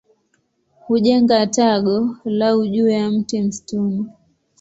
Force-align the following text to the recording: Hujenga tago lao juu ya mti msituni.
Hujenga 0.87 1.47
tago 1.47 2.15
lao 2.25 2.65
juu 2.67 2.89
ya 2.89 3.09
mti 3.09 3.41
msituni. 3.43 4.05